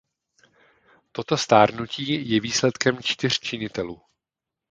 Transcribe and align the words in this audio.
Toto 1.11 1.37
stárnutí 1.37 2.29
je 2.29 2.39
výsledkem 2.41 3.03
čtyř 3.03 3.39
činitelů. 3.39 4.01